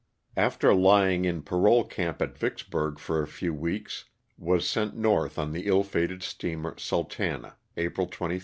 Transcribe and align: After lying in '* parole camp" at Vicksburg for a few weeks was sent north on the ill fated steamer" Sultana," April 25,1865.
After 0.35 0.73
lying 0.73 1.25
in 1.25 1.43
'* 1.43 1.43
parole 1.43 1.83
camp" 1.83 2.19
at 2.23 2.35
Vicksburg 2.35 2.97
for 2.97 3.21
a 3.21 3.27
few 3.27 3.53
weeks 3.53 4.05
was 4.35 4.67
sent 4.67 4.95
north 4.97 5.37
on 5.37 5.51
the 5.51 5.67
ill 5.67 5.83
fated 5.83 6.23
steamer" 6.23 6.75
Sultana," 6.79 7.57
April 7.77 8.07
25,1865. 8.07 8.39